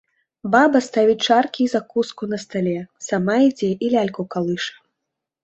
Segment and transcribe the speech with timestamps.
[0.53, 2.75] Баба ставіць чаркі і закуску на стале,
[3.09, 4.73] сама ідзе і ляльку калыша.